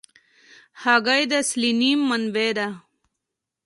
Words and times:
هګۍ 0.83 1.23
د 1.31 1.33
سلینیم 1.49 1.99
منبع 2.09 2.49
ده. 2.57 2.67